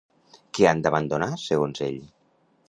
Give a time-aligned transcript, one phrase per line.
[0.57, 2.01] Què han d'abandonar, segons ell?